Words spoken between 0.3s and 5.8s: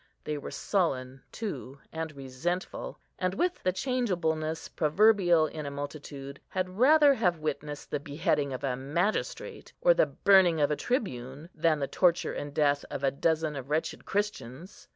were sullen, too, and resentful; and, with the changeableness proverbial in a